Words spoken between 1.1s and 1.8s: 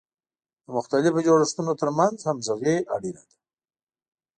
جوړښتونو